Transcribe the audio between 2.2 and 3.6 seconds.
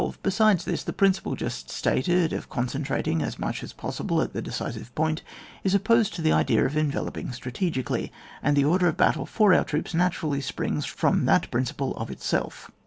of concentrating as